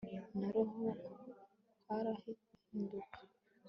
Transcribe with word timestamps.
naho 0.39 0.87
harahinduka 1.87 3.17